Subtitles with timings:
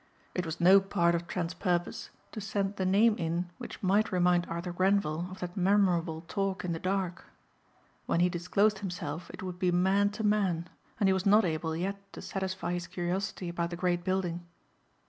[0.33, 4.47] It was no part of Trent's purpose to send the name in which might remind
[4.47, 7.25] Arthur Grenvil of that memorable talk in the dark.
[8.07, 10.67] When he disclosed himself it would be man to man
[10.99, 14.47] and he was not able yet to satisfy his curiosity about the great building.